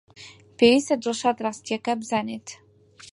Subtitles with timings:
[0.57, 2.47] پێویستە دڵشاد ڕاستییەکە بزانێت.